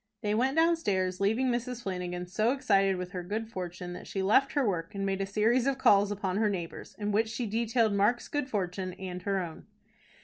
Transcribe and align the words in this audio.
They 0.21 0.33
went 0.33 0.55
downstairs, 0.57 1.19
leaving 1.21 1.49
Mrs. 1.51 1.83
Flanagan 1.83 2.25
so 2.25 2.53
excited 2.53 2.95
with 2.97 3.11
her 3.11 3.21
good 3.21 3.51
fortune, 3.51 3.93
that 3.93 4.07
she 4.07 4.23
left 4.23 4.53
her 4.53 4.67
work, 4.67 4.95
and 4.95 5.05
made 5.05 5.21
a 5.21 5.27
series 5.27 5.67
of 5.67 5.77
calls 5.77 6.09
upon 6.09 6.37
her 6.37 6.49
neighbors, 6.49 6.95
in 6.97 7.11
which 7.11 7.29
she 7.29 7.45
detailed 7.45 7.93
Mark's 7.93 8.27
good 8.27 8.49
fortune 8.49 8.93
and 8.93 9.21
her 9.21 9.37
own. 9.39 9.67